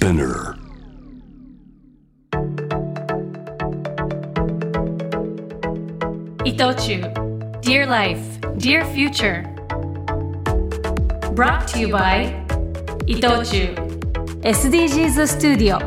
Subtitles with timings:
[0.00, 0.56] Spinner.
[6.42, 7.02] 伊藤忠
[7.60, 8.18] Dear Life,
[8.56, 9.44] Dear Future
[11.34, 12.32] Brought to you by
[13.06, 13.74] 伊藤忠
[14.40, 15.78] SDGs スタジオ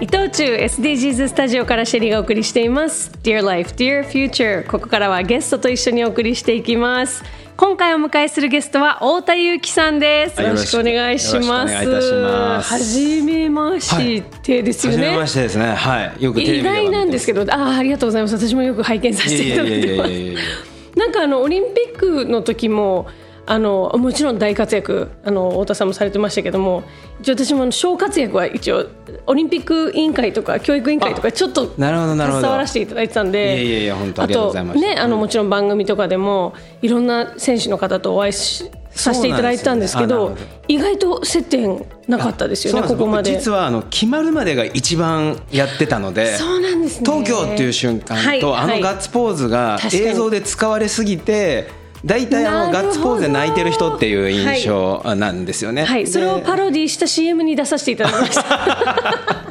[0.00, 7.22] 伊藤忠 SDGs スタジオからシェリーがお送りしています Dear Life, Dear Future ここからはゲストと一緒にお送りしていきます
[7.60, 10.36] 今回お迎えするゲストは太田裕樹さんです。
[10.36, 11.74] はいよろしくお願いします。
[11.74, 14.98] はじめましてですよね。
[14.98, 15.74] 初めましてですね。
[15.74, 16.22] はい。
[16.22, 18.38] よく意外なんですけど、あーありがとうございます。
[18.38, 20.96] 私もよく拝見させていただいてます。
[20.96, 23.08] なんかあのオリンピックの時も
[23.50, 26.84] あのもちろん大活躍あの太田さんもされてましたけども
[27.22, 28.86] 一応私も小活躍は一応
[29.26, 34.86] オリンピック委員会とか教育委員会とかちょっと携わらせていただいてたんでいやいや本当ありがとうございました。
[34.86, 43.30] あとねあのもちろん番組とかでもいろんな選手の方とお会いしさせていただいてたんですけど意外と接点なかったですよねここまで。
[43.30, 46.36] 僕実はあの決まるまでが一番やってたので。
[46.36, 47.10] そうなんですね。
[47.10, 48.56] 東京っていう瞬間と、はいはい。
[48.56, 55.84] あのガッツポーズが映像で使われすぎて大体あのガッツポーズで泣いてる人っていう印象なんですよね。
[55.84, 59.48] はい、それをでパロディした CM に出させていただきました。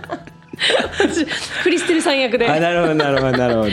[0.98, 1.26] 私
[1.64, 2.50] クリステルさん役で。
[2.50, 3.70] あなるほどなるほどなるほど。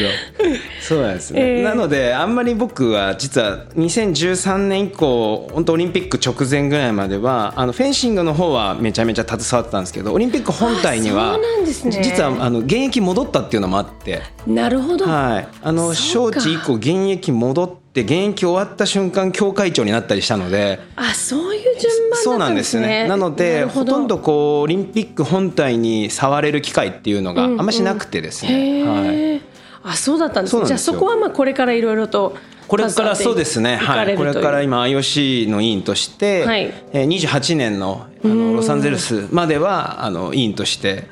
[0.83, 1.63] そうなんですね、えー。
[1.63, 11.45] なのであんまり僕は実は2013年以降本当オリンピック直前ぐらいまではあのフェンシングの方はめちゃめちゃ携わってたんですけどオリンピック本体にあはね。
[11.65, 15.07] 実はあの現役戻ったっていうのもあって、なるほど。
[15.07, 20.81] はい、あの招致以降現役戻って現役終わった瞬間協会長になったりしたので。
[20.97, 23.05] あ、そういう順そうなんですすね。
[23.05, 23.09] ね。
[23.09, 28.85] なのでるほとんどこうオリンピック本体に触れる機会っていうのがあんましなくてですね。
[28.85, 29.43] はい。
[29.85, 30.67] あ、そうだったんですね。
[30.67, 41.09] じゃあそこはまあこれからいろいろとこれからそうですね、はい、これから今今 IOC の委員として、はいえー28年のあのロサンゼルスまではあの委員として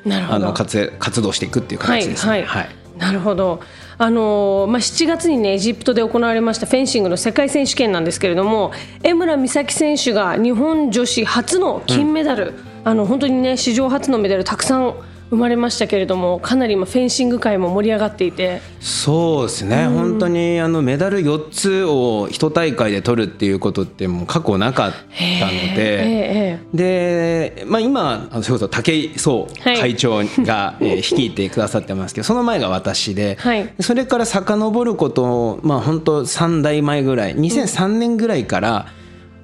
[0.54, 2.32] 活活動していくっていうはい形ですね。
[2.32, 3.60] はい、はいなるほど。
[3.98, 8.72] あのーまあ、7月に、ね、エジプトで行われましたフェンシングの世界選手権なんですけれども
[9.02, 12.54] 江村美咲選手が日本女子初の金メダル、
[12.84, 14.94] あの本当にね史上初のメダルたくさん
[15.32, 18.60] 生まれましたけれどもかなり今フェンシング界も盛り上がっていて。
[18.80, 26.04] そうですね、本当にあのメダル4つを一大会で取るっていうことってもう過去なかったのえで。
[26.04, 29.78] ええで、まあ、今あのそれこそ武井壮はい。
[29.78, 33.72] 会長が、 えー率いてくださってますけどその前が私で、はい。
[33.80, 38.86] それから遡ること、まあ、本当3代前ぐらい2003年ぐらいから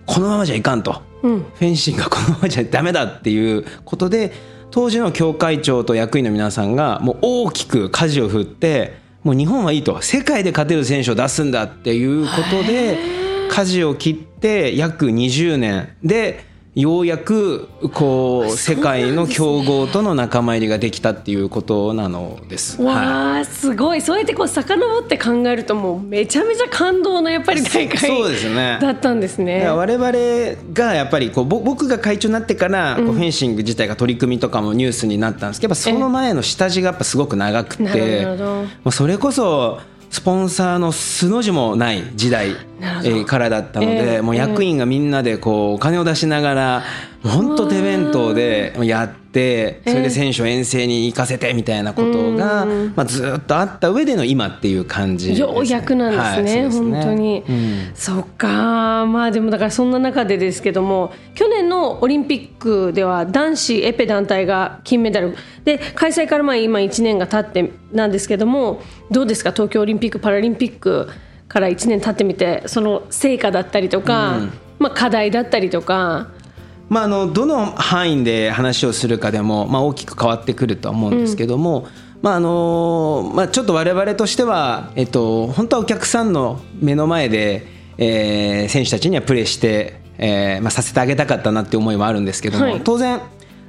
[0.04, 12.98] このままじゃいかんと、フェンシングがこのままじゃダメだっていうことで当時の協会長と役員の皆さんがもう大きく舵を振ってもう日本はいいと世界で勝てる選手を出すんだっていうことで
[13.50, 16.44] 舵を切って約20年で
[16.80, 22.80] ようやくこう世界の強豪との仲間入りができたっていうことなのです。
[22.80, 22.94] はい。
[22.94, 24.00] わあすごい。
[24.00, 28.78] そうやってこう遡って考えるともうめちゃめちゃ感動のやっぱり大会そうですね。
[28.80, 29.58] だったんですいね。
[29.60, 38.44] や我々がやっぱりこうぼ僕が会長になってからこうフェンシング自体が取り組みとかもニュースになったんですけどやっぱその前の下地がやっぱすごく長くなてるほど。
[38.44, 39.80] もうそれこそ
[40.10, 46.82] スポンサーの素の字もない時代えーからだったのええでもう役員がみんなでこうお金を出しながら
[47.24, 55.38] 本当手弁当でやってそれで選手を遠征に行かせてみたいなことがまあずっとあった上での今っていう感じね。
[55.38, 56.92] ようやくなんですね、はいすね。
[56.92, 57.44] 本当に、
[57.94, 59.04] そっか。
[59.06, 65.34] まあでもだからそんな中でですけども去年のオリンピックでは男子エペ団体が金メダル。
[65.64, 68.80] で開催からまあ今1年が経ってなんですけども
[69.10, 69.50] どうですか？
[69.50, 71.08] 東京オリンピック・パラリンピック
[71.48, 74.40] から1年経ってみてその成果だったりとか、
[74.78, 76.28] まあ、課題だったりとか。
[76.88, 81.86] まあ、あのどの範囲で話をするかでも、まあ、大きく変わってくるとは思うんですけども、
[82.22, 87.66] まああのまあ、ちょっと我々としては、えっと、本当はお客さんの目の前で、
[87.98, 92.80] えー選手たちにはプレーして、えーまあ、させてあげたかったなっていう思いはあるんですけども、はい。
[92.80, 93.20] 当然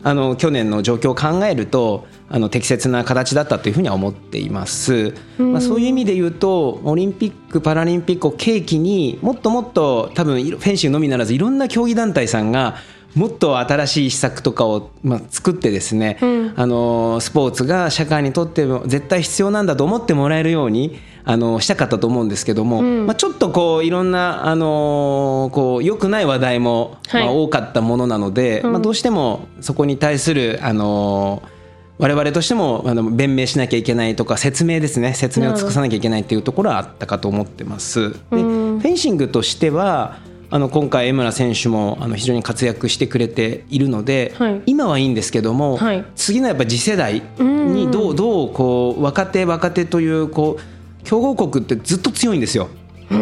[0.04, 12.78] あの去年の状況を考えるとあの適切な形だったというふうには思っています、まあ、そういう意味で言うとオリンピック・パラリンピックを契機にもっともっと多分フェンシングのみならずいろんな競技団体さんが
[13.16, 16.20] もっと新しい施策とかを、まあ、作ってですね、
[16.56, 21.00] あのスポーツが社会にとっても絶対必要なんだと思ってもらえるように
[21.32, 27.24] あのしたかったと思うんですけども、まあ、ちょっとこういろんなあのこう良くない話題も、はい。
[27.24, 31.44] まあ、多かったものなので、まあ、どうしてもそこに対するあの
[32.00, 35.14] 我々としてもあの弁明しなきゃいけないとか説明ですね。
[35.14, 38.10] 説明を尽くさなきゃいけないっていうところはあったかと思ってます。
[38.10, 40.18] でフェンシングとしては
[40.50, 44.62] あの今回江村選手もあの非常に活躍してくれているので、はい。
[44.66, 46.04] 今はいいんですけども、はい。
[46.16, 52.70] 次のやっぱ次世代にどうどうこう若手若手というこう強豪国ってずっと強いんですよ。
[53.10, 53.16] で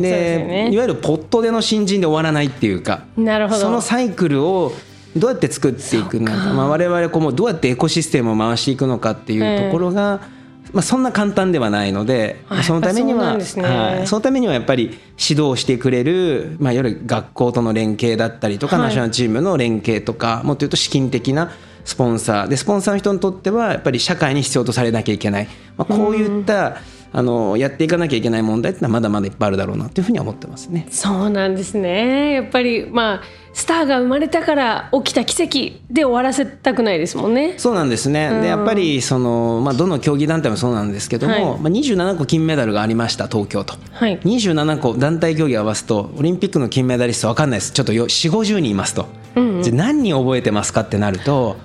[0.00, 0.70] ね。
[0.72, 3.60] いわゆるポットでの新人で終わらないっていうかなるほど。
[3.60, 4.72] そのサイクルを
[5.16, 6.52] どうやって作っていくのか。
[6.52, 10.20] まあ、我々こうもうどうやってエコシステムを回していくのかっていうところが、
[10.72, 13.44] まあ、そんな簡単ではないので、あそのためにはね。
[13.62, 18.84] はい、そのためにはやっぱり指導してくれる、まあ、いわゆる学校との連携だったりとか、はい。
[18.86, 21.50] ナショナルチームの連携とかもっと言うと資金的な
[21.86, 22.48] スポンサー。
[22.48, 25.48] でスポンサーの人にとってはやっぱり社会に必要とされなきゃいけない、
[25.78, 26.78] まあ、こういった
[27.12, 30.86] あのやっていかなきゃいけない問題ってのはまだまだいっぱいあるだろうなというふうには思ってますね。
[30.90, 32.32] そうなんですね。
[32.32, 33.22] やっぱりまあ
[33.54, 37.54] スターが生まれたから起きた奇跡で終わらせたくないですもんね。
[37.56, 41.42] そうなんですね、でやっぱりその、まあ、どの競技団体もそうなんですけども、はい。
[41.44, 44.18] まあ、27個金メダルがありました、東京と、はい。
[44.18, 49.06] 27個、団体競技合わすと、オリンピックの金メダリスト、分かんないです、ちょっとよ4、50人いますと、
[49.62, 51.56] じゃあ何人覚えてますかってなると、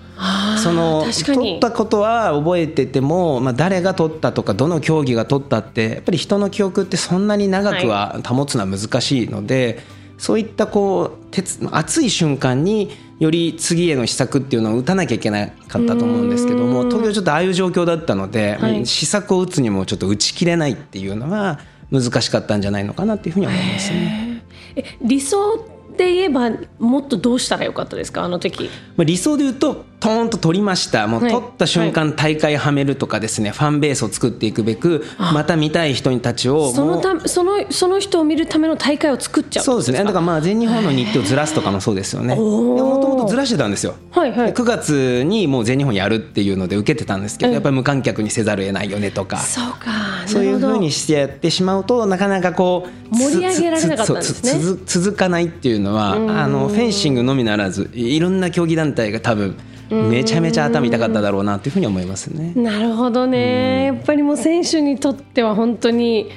[0.62, 9.80] その取ったことは覚えてても、まあ、誰が取ったとかどの競技が取ったってやっぱり人の記憶ってそんなに長くは保つのは難しいので、
[10.18, 18.86] そういったこう鉄熱い瞬間により次への施策っていうのを打たなきゃいけなかったと思うんですけども東京ちょっとああいう状況だったので、はい。
[18.86, 21.60] 施策を打つにもちょっと打ち切れないっていうのは
[21.92, 24.44] 難しかったんじゃないのかなっていうふうに思いますね。
[24.76, 25.58] え理想
[25.98, 28.24] で言えばもっとどうしたらよかったですか？
[28.24, 28.70] あの時。
[28.96, 31.08] まあ理想で言うとトーンと取りました。
[31.08, 31.32] もうはい。
[31.32, 40.00] 取った瞬間大会はめるとかですね、ファンベースを作っていくべくまた見たい人たちをそのたそのその人を見るための大会を作っちゃうそうですね。
[40.00, 42.36] だからまあ全日本の日程をずらすとかもそうですよね。
[42.36, 44.48] もともとずらしてたんですよ、はいはい。
[44.48, 49.38] で9月にもう全日本やるっていうので受けてたんですけど、やっぱり無観客にせざるを得ないよねとか。
[49.38, 49.92] そうか。
[50.26, 54.80] そういうふうにしてやってしまうとなかなかこう盛り上げられなかったんですね。
[54.88, 56.18] 続かないっていうのはあ
[56.48, 59.56] のフェンシングのみならずいろんな競技団体が多分
[59.92, 62.54] めちゃめちゃ頭痛かっただろうなというふうに思いますね。
[62.56, 63.86] なるほどね。
[63.86, 66.30] やっぱりもう選手にとっては本当に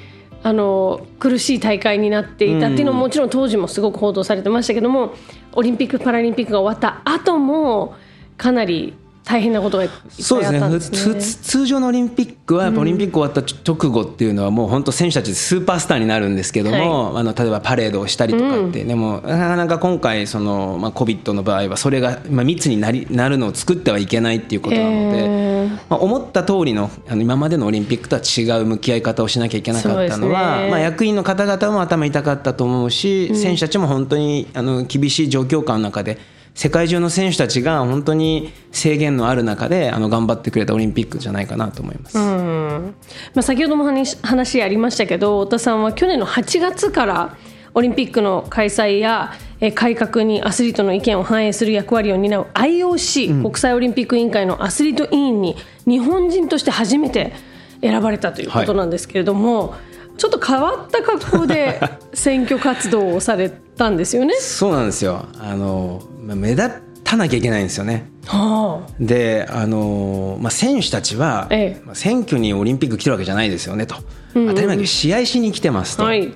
[0.42, 5.14] あの苦しい大会になっていたっていうのももちろん当時もすごく報道されてましたけども
[5.52, 7.94] オリンピック・パラリンピックが終わった後も
[8.36, 8.94] かなり
[9.24, 9.90] 大変なことがいっ
[10.20, 11.20] そうですね。
[11.42, 30.70] 通常のオリンピックはオリンピック終わった直後っていうのはもう本当選手たちスーパースターになるんですけども、あの例えばパレードをしたりとかって、でもなかなか今回その、まあ、COVID の場合はそれが、まあ、密になりなるのを作ってはいけないっていうことなので、まあ、思った通りのあの今までのオリンピックとは違う向き合い方をしなきゃいけなかったのは、ね。
[30.70, 36.18] まあ、役員の方々も頭痛かったと思うし、選手たちも本当にあの厳しい状況下の中で
[36.54, 42.16] 世界中の選手たちが本当に制限のある中であの頑張ってくれたオリンピックじゃないかなと思います。
[42.16, 42.94] うん。
[43.34, 47.36] まあ、先ほども話話ありましたけど太田さんは去年の8月から
[47.74, 55.56] オリンピックの開催やえー改革にアスリートの意見を反映する役割を担う IOC、国際オリンピック委員会のアスリート委員に
[55.86, 57.32] 日本人として初めて
[57.80, 59.74] 選ばれたということなんですけれども、
[60.16, 61.80] ちょっと変わった格好で
[62.12, 64.34] 選挙活動をされたんですよね。
[64.40, 65.26] そうなんですよ。
[65.40, 66.70] あのまあ目立
[67.04, 68.10] たなきゃいけないんですよね。
[68.26, 71.82] はであのまあ、選手たちは、ええ。
[71.84, 73.96] まあ選挙にオリンピック来てるわけじゃないですよねと、
[74.32, 76.26] 当たり前だけど試合しに来てますと、あはい。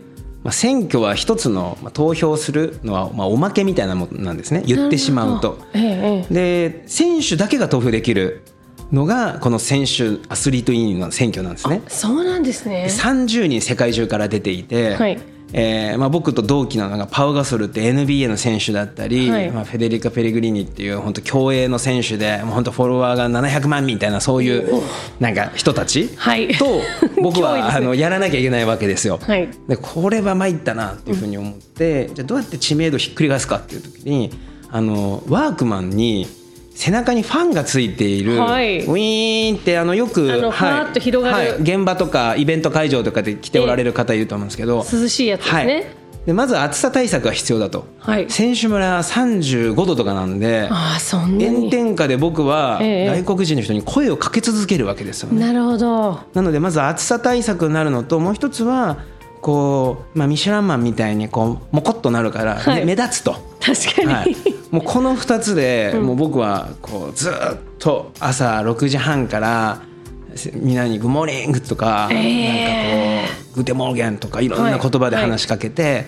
[0.44, 4.62] まあ、選挙は一つの、まあ、投票するのは、まあ、おまけみたいなものなんですね。
[4.66, 5.59] 言ってしまうと。
[5.75, 8.42] えええで選手だけが投票できる
[8.92, 11.83] のがこの選手アスリート委員の選挙なんですね。
[11.85, 11.90] え。
[11.90, 12.87] そうなんですね。
[12.88, 15.18] 30人世界中から出ていて、はい
[15.52, 19.50] えーまあ、僕と同期なのがパウ・ガソルって NBA の選手だったり、はい。
[19.50, 24.83] まあ、フェデリカ・ペレグリーニっていう本当競泳の選手でもう本当フォロワーが700万みたいなそういう
[25.21, 26.49] なんか人たちはい。
[26.55, 26.67] と
[27.23, 27.61] 僕 脅威ですね。
[27.62, 29.19] はあのやらなきゃいけないわけですよ。
[29.23, 29.49] はい。
[29.69, 34.31] でこれは参ったなっていうふうに思って、じゃあどうやって知名度ひっくり返すかっていう時に
[34.71, 36.26] あのワークマンに
[36.78, 45.75] 背中にファンがついている、はいウィーンってあのよくあのふわっと広がるはい現場とかイベント会場とかで来ておられる方いると思うんですけど、涼しいやつですね。
[45.75, 45.87] はい、
[46.26, 51.70] でまず暑さ対策が必要だと、はい選手村は35度とかなんでああそんな炎に。
[51.70, 55.40] 天下で僕はええ外国人の人に声をかけ続けるわけですよね。
[55.40, 56.20] なるほど。
[56.32, 58.99] なのでまず暑さ対策になるのともう一つは
[59.40, 63.35] こう、まあ、ミシュランマンみたいにこうモコっとなるから、目立つと。
[63.61, 64.57] 確かに。
[64.70, 67.32] はい、もうこの2つで、もう僕はこうずっ
[67.78, 69.82] と朝6時半から
[70.34, 72.18] せみんなに「グモーニング」とか、なんかこ
[73.52, 76.06] う「グテモーゲン」とかいろんな言葉で話しかけて、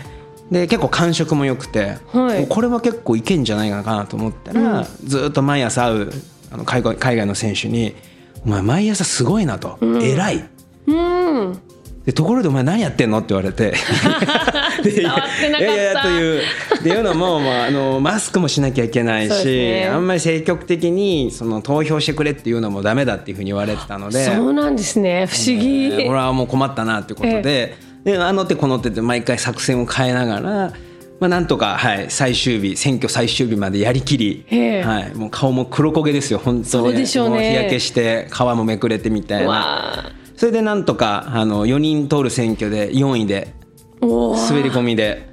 [0.50, 2.47] で結構感触も良くて、はい。
[2.49, 6.12] これは結構いけんじゃないかなと思ったら、ずっと毎朝会う
[6.52, 7.95] あの海外海外の選手に
[8.45, 10.45] 「お前毎朝すごいな」と「偉い」
[10.87, 11.61] うん。
[12.07, 13.75] でところでお前何やってんのって言われて。
[14.83, 15.12] でいや
[15.75, 16.40] いやという
[16.80, 19.90] っていうのも、まあ、あのマスクもしなきゃいけないし、ね。
[19.92, 24.25] あんまり積極的にその投票してくれっていうのもダメだっていうふうに言われてたので。
[24.25, 25.26] そうなんですね。
[25.26, 30.73] 不思議、えーこれはもう困ったなっていうことで,、であの手この手で毎回作戦を変えながら、
[31.21, 34.83] まあ、なんとか、はい、最終日選挙最終日までやりきり、ええ。
[34.83, 36.64] はい、もう顔も黒焦げですよ本当に。
[36.64, 37.37] そうでしょうね。
[37.37, 43.53] も日焼けして皮もめくれてみたいなそれでなんとかあの4人通る選挙で4位で
[44.01, 45.29] 滑り込みで。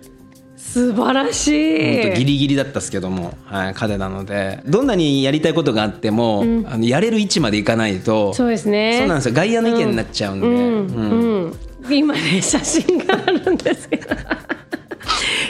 [0.57, 4.61] 素晴らし本当ギいリギリだったですけども、はい、勝てたので。
[4.65, 8.97] どんなにやりたいことがあっても、あのやれる位置までいかないとそうですね。
[8.99, 9.33] そうなんですよ。
[9.33, 10.53] 外野の意見になっちゃうんで、うん。
[10.53, 11.51] うん。
[11.85, 11.93] うん。
[11.95, 14.13] 今ね写真があるんですけど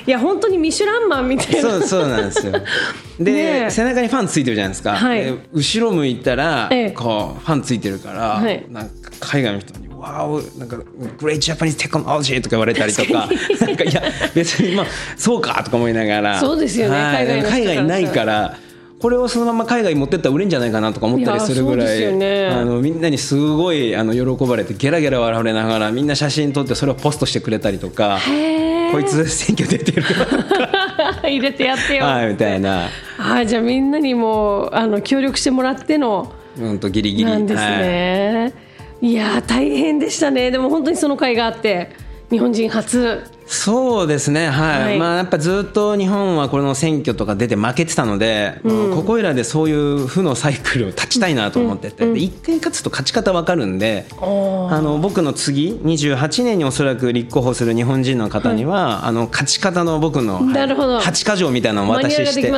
[0.07, 1.69] いや本当にミシュランマンみたいな。
[1.69, 2.53] そうそうなんですよ。
[3.19, 5.25] で、背中にファンついてるじゃないですか、はい。
[5.25, 6.91] で後ろ向いたら、ええ。
[6.91, 8.65] こうファンついてるから、はい。
[8.69, 13.27] なんか海外の人に「わおなんかグレートジャパニーズテクノロジー」とか言われたりとか。
[13.59, 14.01] なんかいや
[14.33, 14.85] 別にまあ
[15.17, 16.39] そうかとか思いながら。
[16.39, 16.95] そうですよね。
[16.95, 17.43] はい。
[17.43, 18.55] 海外ないから
[18.99, 22.47] これをそのまま海外に持ってったら売れんじゃないかなとか思ったりするぐらいね。
[22.47, 28.17] あのみんなにすごいあの喜ばれてゲラゲラ笑われながらみんな写真撮ってそれをポストしてくれたりとか。
[28.19, 30.03] へーこいつ選挙出てる。
[31.23, 32.05] 入れてやってよ。
[32.05, 32.89] はいみたいな。
[33.17, 37.25] あじゃあみんなにもあの協力してもらってのうんとギリギリ。
[37.25, 37.81] なんですはい。
[37.81, 38.53] ね、
[39.01, 40.51] い、やー大変でしたね。
[40.51, 41.91] でも本当にその会があって
[42.29, 44.99] 日本人初そうですね、はい、はい。
[44.99, 60.97] まあ、やっぱずっと日本はこの選挙とか出て負けてたので、ここいらでそういう負のサイクルを断ちたいなと思ってて、で一回勝つと勝ち方わかるんで、おあの僕の次、28年におそらく立候補する日本人の方には、あの勝ち方の僕の、はいなるほど。
[60.99, 62.49] 8か条みたいなのをお渡しして、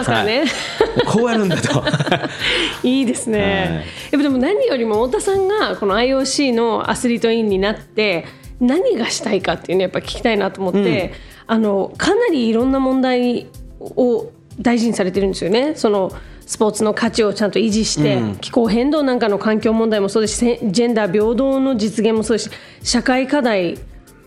[0.43, 1.05] い。
[1.05, 1.83] こうやるんだと。
[2.83, 8.25] いいですね、やっぱでも何よりも太田さんがこの IOC のアスリートインになって
[8.59, 11.13] 何がしたいかっていうのをやっぱ聞きたいなと思って、
[11.47, 13.47] あのかなりいろんな問題
[13.79, 15.73] を大事にされてるんですよね。
[15.75, 16.11] その
[16.45, 22.51] スポーツの価値をちゃんと維持して、うん気候変動なんかの環境問題もそうですしせジェンダー平等の実現もそうですし
[22.81, 23.77] 社会課題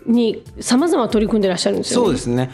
[0.05, 2.05] にさまざま取り組んでらっしゃるんですよね。
[2.05, 2.49] そうですね、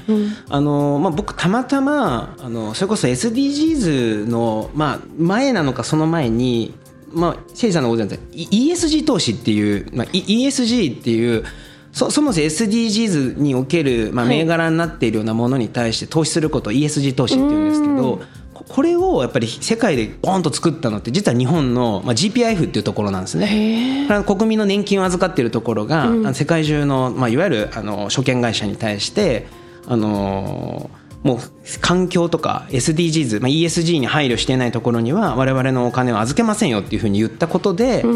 [0.49, 6.73] あのまあ、僕たまたまあのそれこそ SDGs の、まあ、前なのかその前に、
[7.11, 11.43] まあ、シェイさんのご存知の ESG 投資っていう、まあ、い ESG っていう
[11.91, 14.37] そそもそも SDGs における、まあ、はい。
[14.39, 18.21] 銘柄になっているようなものに対して投資することを ESG 投資っていうんですけど
[18.53, 24.07] ここれをやっぱり世界でボンと作ったのって実は日本の、まあ、GPIF っていうところなんですね。
[24.25, 29.47] 国民の年金を預かっているところが、あの世界中の、まあ、いわゆるあの証券会社に対して
[29.87, 30.89] あの
[31.23, 31.39] もう
[31.81, 38.07] 環境とか SDGs、まあ、ESG に配慮していないところには我々のお金を預けませんよっていうふうに言ったことで、あ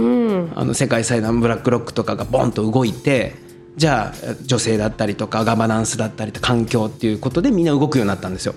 [0.65, 3.36] の世界財団ブラックロックとかがボンと動いて
[3.75, 8.53] じゃあ女性だったりとかガバナンスだったりとか環境っていうことでみんな動くようになったんですよ。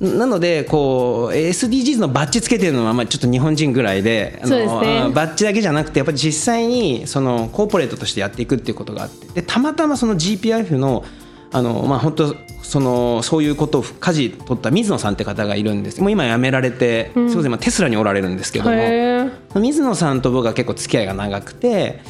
[0.00, 4.98] なのでこう SDGs のバッジつけてるのはまあちょっと日本人ぐらいであのそうですね。
[5.00, 11.04] あバッジだけじゃなくてやっぱり実際にそのコーポレートとしてやっていくっていうことがあってでたまたまその GPIF の
[11.50, 16.00] あのまあ本当そのそういうことを舵取った水野さんって方がいるんです。
[16.00, 19.60] もう今辞められて、すみません今テスラにおられるんですけども。
[19.60, 22.00] 水野さんと僕は結構付き合いが長くて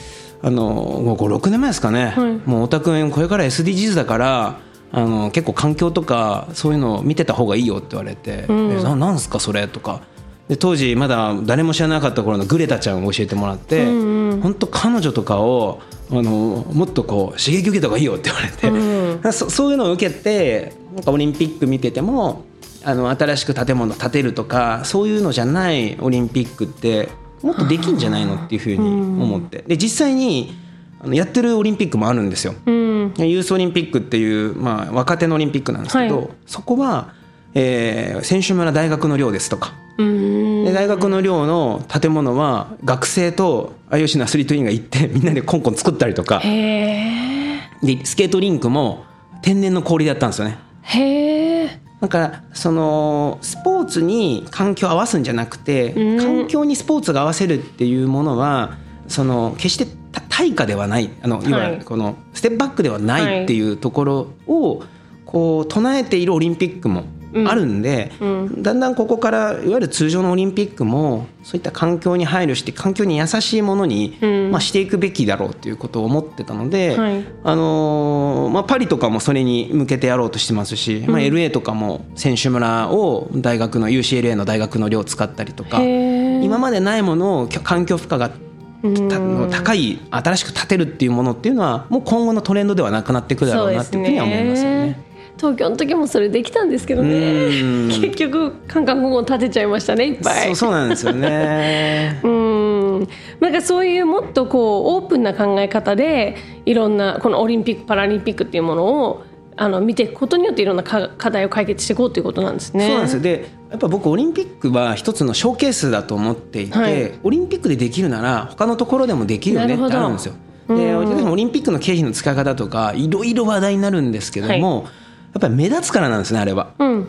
[0.44, 4.58] あのもう56年前ですかね、もう太田君これから SDGs だから
[4.92, 10.02] あの結構環境とかそういうのを見てた方がいいよって言われて「えななんすかそれ?」とか。
[10.48, 22.44] で当時まだ誰も知らなかった頃のグレタちゃんを教えてもらって、本当彼女とかをあのもっとこう刺激受けた方がいいよって言われて、 そそういうのを受けてなんかオリンピック見てても
[22.84, 27.08] あの新しく建物建てるとかそういうのじゃないオリンピックって
[27.44, 29.62] もっとできんじゃないのっていうふうに思って。
[29.66, 30.54] で実際に
[30.98, 32.54] あのやってるオリンピックもあるんですよ。
[32.64, 32.74] うん。
[33.18, 36.28] ユースオリンピックっていう、まあ、若手のオリンピックなんですけど、はい。
[36.46, 37.12] そこは、
[37.54, 39.74] えー選手村大学の寮ですとか。
[39.98, 40.64] うん。
[40.64, 46.40] で大学の寮の建物は学生と IOC のアスリート委員が行って みんなでコンコン作ったりとか。
[46.40, 49.04] でスケートリンクも
[49.42, 50.58] 天然の氷でやったんですよね。
[50.80, 56.18] へえだからそのスポーツに環境を合わすんじゃなくて、うん。
[56.18, 58.76] 環境にスポーツが合わせるっていうものは
[59.08, 61.08] その決してた対価ではない。
[61.22, 61.50] あのい。
[61.50, 64.82] わゆるこのステップバックではないっていうところを
[65.24, 67.04] こう唱えているオリンピックも
[67.46, 68.12] あるんで、
[68.58, 74.50] だんだんここからいわゆる通常のオリンピックもそういった環境に配慮して環境に優しいものに、うん。
[74.50, 77.24] まあ、していくべきだろうということを思ってたので、はい。
[77.42, 95.13] あのーまあ、パリとかもそれに向けてやろうとしてますし、まあ、LA とかも選手村を大学の UCLA の大学の寮を使ったりとか今までないものを環境負荷がた高い新しく建てるっていうものっていうのはもう今後のトレンドではなくなってくるだろうなっていうふうには思いますよね。
[95.36, 97.48] 東京の時もそれできたんですけどね。
[97.88, 100.46] 結局カンカンゴン建てちゃいましたねいっぱい。
[100.46, 102.20] そうそうなんですよね。
[102.24, 103.08] うん。
[103.40, 109.24] なんかそういうもっとこうオープンな考え方でいろんなこのオリンピック・パラリンピックっていうものを
[109.56, 112.86] あの見ていくことによっていろんな課題を解決していこうということなんですね。
[112.86, 113.22] そうなんですよ。
[113.22, 120.34] でやっぱ僕オリンピックは一つのショーケースだと思っていて、はい、オリンピックでできるなら他のところでもできるよねってあるんですよ。
[120.68, 124.90] でオリンピックの経費の使い方とかいろいろ話題になるんですけども、はい、や
[125.38, 126.72] っぱり目立つからなんですねあれは。
[126.78, 127.08] うん。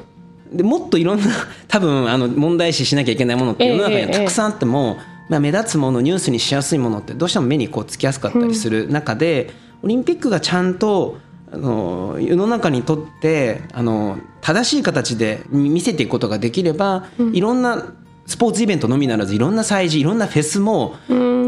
[0.53, 1.25] でもっといろんな
[1.67, 11.17] 多分あの問題視しなきゃいけないものって世の中にたくさんあっても、ええまあ、目立つものニュースにしやすいものってどうしても目にこうつきやすかったりする中で、うん、オリンピックがちゃんと
[11.51, 17.93] あの世の中にとってあの正しい形で見せていくことができれば、うん、いろんな
[18.25, 20.95] スポーツイベントのみならずいろんな祭事いろんなフェスも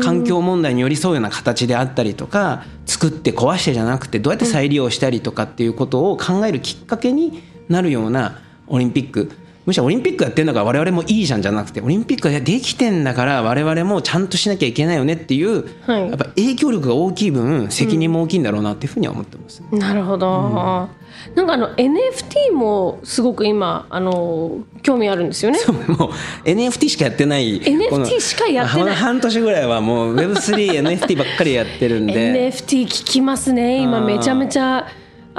[0.01, 9.31] 環境問題に寄り添うような形であったりとか作って壊してじゃなくてどうやって再利用したりとかっていうことを考えるきっかけになるようなオリンピック
[9.67, 25.59] むしろオリンピックやってんだから我々もいいじゃんじゃなくてオリンピックができてんだから我々もちゃんとしなきゃいけないよねっていう、はい、やっぱ影響力が大きい分責任も大きいんだろうなっていうふうには思ってます、ね、なるほど、うん、なんかあの NFT もすごく今あの興味あるんですよね。
[25.87, 26.11] もう
[26.45, 27.59] NFT しかやってない。
[27.59, 28.95] NFT しかやってない。
[28.95, 32.13] 半年ぐらいはもう Web3、NFT ばっかりやってるんで。
[32.49, 33.81] NFT 聞きますね。
[33.81, 34.87] 今めちゃめちゃ。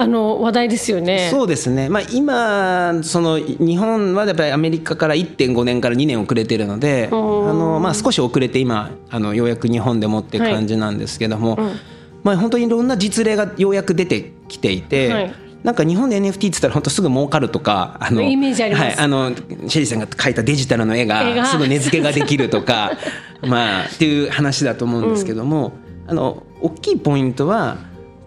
[0.00, 1.26] あの話題ですよね。
[1.28, 1.88] そうですね。
[1.88, 11.76] まあ今その日本はやっぱりアメリカから1.5年から2年遅れてるので、あのまあ少し遅れて今あのようやく日本でもって感じなんですけども、はいうん、
[12.22, 15.12] まあ本当にいろんな実例がようやく出てきていて。
[15.12, 22.92] はいなんか日本で NFT って言ったら本当すぐ儲かるとかあのイメージあります、はい、あのシェリーさんが描いたデジタルの絵がすぐ値付けができるとか
[23.42, 25.72] まあっていう話だと思うんですけども、
[26.04, 27.78] うん、あの大きいポイントは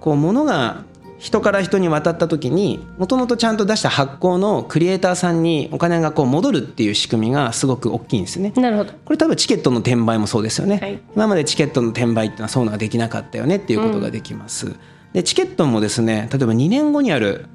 [0.02, 0.84] こう物が
[1.22, 8.52] 人から人に渡った時にもともとちゃんと出した発行のクリエイターさんにお金がこう戻るっていう仕組みがすごく大きいんですね。
[8.56, 8.94] なるほど。
[9.06, 14.66] これ多分チケットの転売もそうですよね、はい、今までチケットの転売っていうのはそういうのができなかったよねっていうことができます。
[14.66, 14.76] うん、
[15.14, 17.46] でチケットもですね例えば2年後にある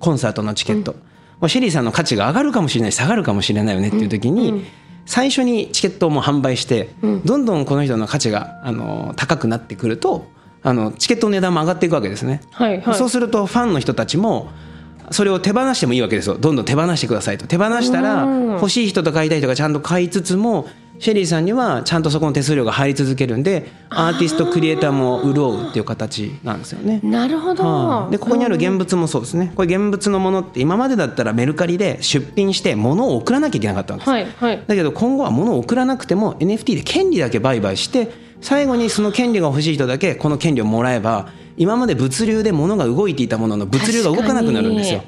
[0.00, 0.96] コンサートのチケット、
[1.40, 4.54] うん、シェリーさんの価値が上がるかもしれない下がるかもしれないよねっていう時に、うん。
[4.56, 4.64] うん
[5.06, 6.88] 最初にチケットをもう販売して、
[7.26, 10.26] どんどんこの人の価値があの高くなってくると
[10.64, 14.50] あのチケットの値段も上がっていくわけですね、はいはい、そうするとファンの人たちも
[15.10, 16.36] それを手放してもいいわけですよ。
[16.38, 17.46] どんどん手放してくださいと。
[17.46, 20.66] 手放したら欲しい人と買いたい人がちゃんと買いつつも
[20.98, 27.00] シェリーさんにはちゃんとそこの手数料が入り続けるんでアーティストクリエイターも潤うっていう形なんですよね。
[27.02, 29.52] なるほど、はあ、でここにある現物もそうですね。
[29.54, 38.10] これ現物のものって今までだったらメルカリで出品して物を送らなきゃいけなかったんです、はいはい、だけど今後は物を送らなくても NFT で権利だけ売買して
[38.44, 45.02] 最後にその権利が欲しい人だけこの権利をもらえば今まで物流で物が動いていたものの物流が動かなくなるんですよ。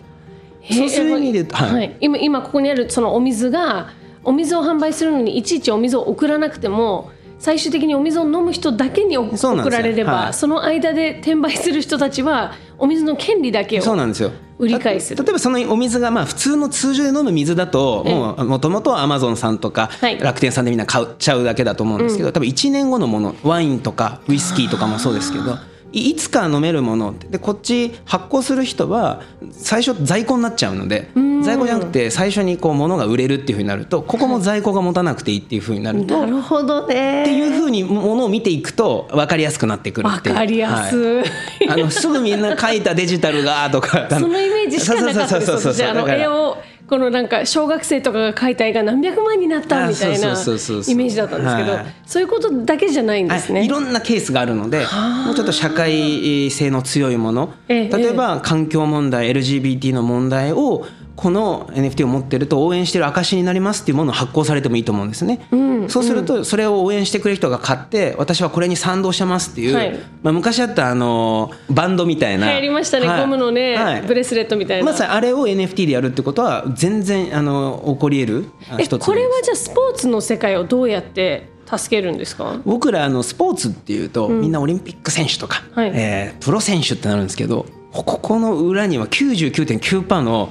[0.73, 3.91] そうする意味で、はい、はい、今今ここにあるそのお水が
[4.25, 14.33] お水を販売するのにいちいちお水を送らなくても最終的にお水を飲む人だけに送られればそはい、その間で転売する人たちはお水の権利だけをそうなんですよ。
[14.59, 15.15] 売り買いす。
[15.15, 18.05] る例えばそのお水がまあ普通の通常で飲む水だと
[18.39, 25.57] もともとアマゾンさんとか楽天さんでみんな買っちゃうだけだと思うんですけど、多分1年後のものワインとかウイスキーとかもそうですけど。
[25.97, 27.15] いつか飲めるもの。
[27.19, 31.09] でこっち発行する人は最初在庫になっちゃうので
[31.43, 37.23] 在庫じゃなくて最初にこう物が売れるっていうふうになるとここも在庫が持たなくていいっていうふうになるとなるほどね。
[37.23, 40.35] っていうふうにものを見ていくと分かりやすくなってくるっていう。
[40.35, 41.27] 分かりやすい、はい、
[41.71, 45.73] あのすぐみんな書いたデジタルがとか そのイメージしかなかったです。
[45.73, 53.65] じゃあの絵をこのなんか小学生とかが描いた絵が何百万になったみたいなイメージだったんですけど、はい、そういうことだけじゃないんですね。
[53.65, 54.87] いろんなケースがあるので
[55.25, 74.85] もうちょっと社会性の強いもの、例えば環境問題 LGBT の問題をこの NFT を持ってると応援してる証になりますっていうものを発行されてもいいと思うんですね、うん、そうするとそれを応援してくれる人が買って私はこれに賛同してますっていう、はい、まあ、昔あったあのバンドみたいな流行りましたね、はい、ゴムのね、はい、ブレスレットみたいな。
[74.85, 82.61] まさにあれを NFT でやるってことは全然あの起こり得る一つこれはじゃあスポーツの世界をどうやって助けるんですか？
[82.65, 90.51] 僕らあのスポーツっていうと、うん、みんなオリンピック選手とか、はい、えー、プロ選手ってなるんですけどここの裏には99.9%の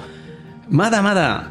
[0.68, 1.50] まだまだ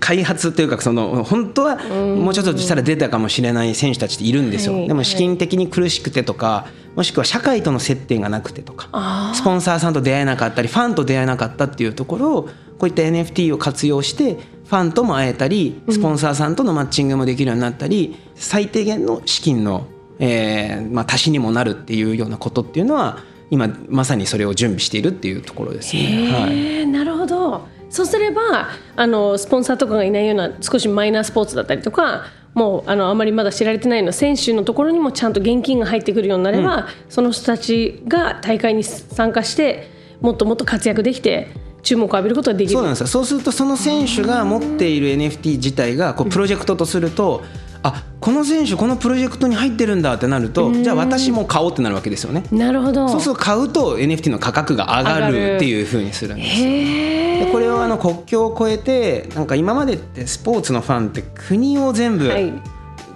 [0.00, 12.42] 開発というかその本当はもうちょっとしたら出たかもしれない選手たちっているんですよ、でも資金的に苦しくてとかもしくは社会との接点がなくてとかスポンサーさんと出会えなかったりファンと出会えなかったっていうところを
[12.78, 19.86] こういった NFT を活用してファンとも会えたりスポンサーさんとのマッチングもできるようになったり最低限の資金の
[20.18, 23.18] えーまあ、足しにもなるっていうようなことっていうのは
[23.52, 26.32] 今まさにそれを準備しているっていうところですね。
[26.32, 27.68] はい、なるほど。
[27.90, 39.90] そうすればあのスポンサーとかがいないような少しマイナースポーツだったりとかもうあのあまりまだ知られてないような選手のところにもちゃんと現金が入ってくるようになれば、うん、その人たちが大会に参加して
[40.22, 41.48] もっともっと活躍できて
[41.82, 42.72] 注目を浴びることができる。
[42.72, 43.06] そうなんですよ。
[43.06, 47.42] そうするとその選手が持っている NFT 自体がこうプロジェクトとすると、
[47.82, 52.44] あこの選手このプロジェクトに入ってるんだってなるとじゃあ私も買おうってなるわけですよね。
[52.52, 53.08] なるほど。
[53.08, 62.52] そうすると買うと NFT の価格が上がるっていうふうにするんですでこれをあの国境を越えてなんか今までってスポーツのファンって国を全部、はい、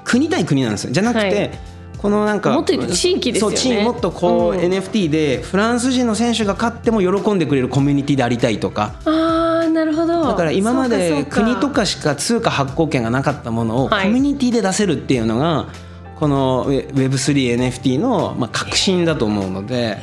[0.04, 0.92] 国対国なんですよ。
[0.92, 1.50] じゃなくて、はい。
[1.98, 3.56] このなんかもっと地域ですよね。
[3.56, 9.45] そうもっとこう、うん、NFT でフランス人の選手が勝っても喜んでくれるコミュニティでありたいとかああ
[9.76, 10.24] なるほど。
[10.24, 15.86] だから今まで国とかしか通貨発行権がなかったものをコミュニティで出せるっていうのが、はい
[16.16, 20.00] この Web3NFT のまあ革新だと思うので、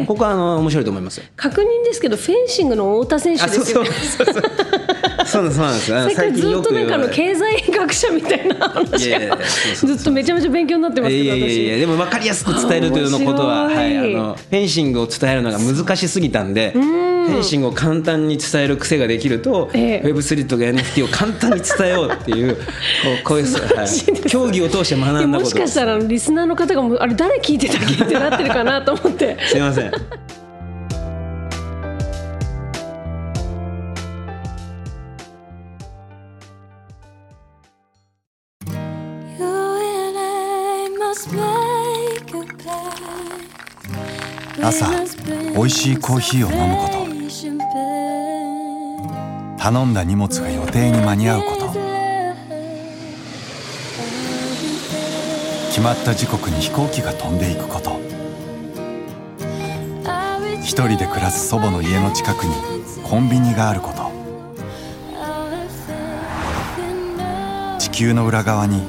[0.00, 3.90] うん、ここはあの面白いと思います確認ですけどフェンシングの太田選手ですよね。
[3.90, 4.89] そうそうそうそう
[5.38, 9.38] なんですよ最近ずっとなんかの経済学者みたいな話が
[9.74, 22.62] ずっとめちゃめちゃ勉強になってますけどいやいやいやでも分かりやすく伝えるというのことは、はい、あのフェンシングを伝えるのが難しすぎたんでフェンシングを簡単に伝える癖ができると、ええ、Web3 とか NFT を簡単に伝えようっていうこ
[23.20, 25.40] う こういう、はい、競技を通して学んだこと。
[25.40, 29.36] もしかしたらリスナーの方があれ誰聞いてたっけってなってるかなと思って。
[29.46, 29.92] すいません
[44.62, 44.86] 朝
[45.54, 47.00] 美味しいコーヒーを飲むこと。
[49.58, 51.70] 頼んだ荷物が予定に間に合うこと。
[55.68, 58.00] 決まった時刻に飛行機が飛んでいくこと。
[60.62, 62.54] 一人で暮らす祖母の家の近くに
[63.02, 64.10] コンビニがあること。
[67.78, 68.82] 地球の裏側に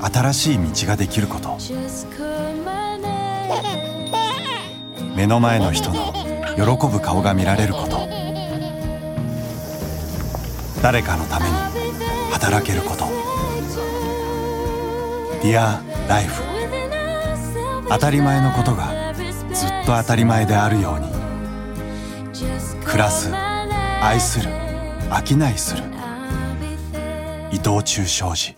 [0.00, 1.58] 新しい道ができること。
[5.18, 6.12] 目の前の人の
[6.54, 8.08] 喜ぶ顔が見られること。
[10.80, 11.52] 誰かのために
[12.30, 13.04] 働けること
[15.42, 16.40] 「ディアライフ。
[17.88, 19.12] 当たり前のことが
[19.52, 21.08] ずっと当たり前であるように。
[22.84, 23.32] 暮らす
[24.00, 24.52] 愛する
[25.10, 25.82] 商いする。
[27.50, 28.56] 伊藤忠商事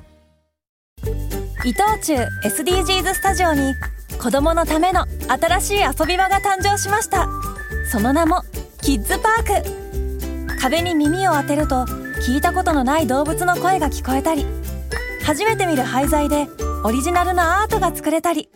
[1.64, 3.73] 伊藤忠 SDGs スタジオに
[4.20, 7.28] 子供のための新しい遊び場が誕生しました。
[7.90, 8.42] その名も
[8.82, 11.84] キッズパーク壁に耳を当てると
[12.26, 14.46] 聞いたことのない動物の声が聞こえたり
[15.24, 16.46] 初めて見る廃材で
[16.84, 18.48] オリジナルのアートが作れたり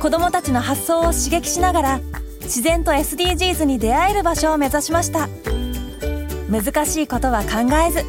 [0.00, 2.00] 子供たちの発想を刺激しながら
[2.42, 5.28] 自然と SDGs に出会える場所を目指しました。
[6.50, 8.04] 難しいことは考えず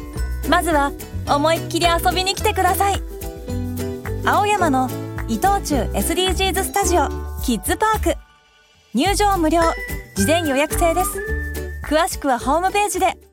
[0.50, 0.92] まずは
[1.26, 3.02] 思いっきり遊びに来てください。
[4.24, 4.90] 青山の
[5.28, 7.08] 伊藤忠 SDGs スタジオ
[7.42, 8.18] キッズパーク
[8.94, 9.60] 入場無料
[10.14, 11.20] 事前予約制です。
[11.84, 13.25] 詳しくはホームページで。